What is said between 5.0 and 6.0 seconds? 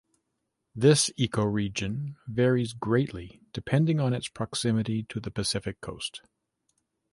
to the Pacific